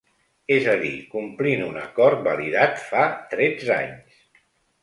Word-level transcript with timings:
És 0.53 0.69
a 0.71 0.73
dir, 0.83 0.93
complint 1.11 1.61
un 1.67 1.77
acord 1.83 2.25
validat 2.31 2.81
fa 2.89 3.05
tretze 3.35 3.73
anys. 3.81 4.21